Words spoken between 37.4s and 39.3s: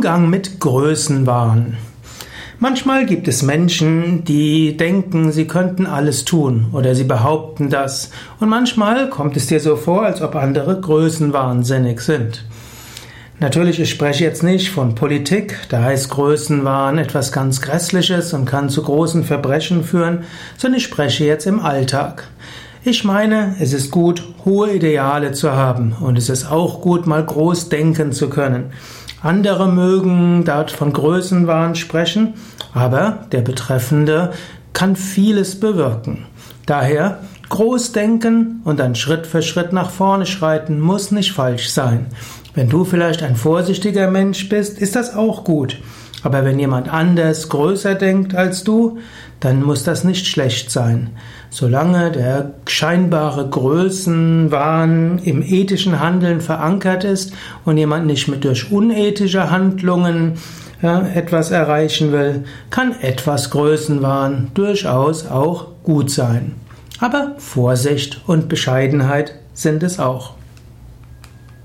groß denken und dann Schritt